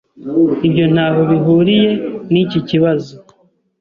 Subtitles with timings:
[0.67, 1.89] Ibyo ntaho bihuriye
[2.31, 3.13] niki kibazo.